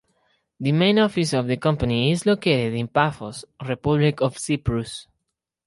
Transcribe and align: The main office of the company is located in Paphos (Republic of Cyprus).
The 0.59 0.71
main 0.71 0.97
office 0.97 1.31
of 1.31 1.45
the 1.45 1.57
company 1.57 2.09
is 2.11 2.25
located 2.25 2.73
in 2.73 2.87
Paphos 2.87 3.45
(Republic 3.63 4.19
of 4.19 4.35
Cyprus). 4.35 5.05